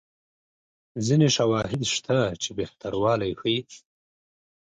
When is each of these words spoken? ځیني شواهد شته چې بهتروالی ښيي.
ځیني 1.05 1.29
شواهد 1.37 1.81
شته 1.95 2.17
چې 2.41 2.49
بهتروالی 2.59 3.31
ښيي. 3.39 3.59